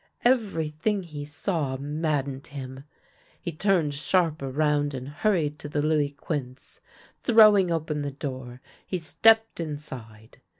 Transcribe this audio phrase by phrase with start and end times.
[0.25, 2.85] Everything he saw maddened him.
[3.39, 6.81] He turned sharp around and hurried to the Louis Quinze.
[7.21, 10.41] Throwing open the door, he stepped inside.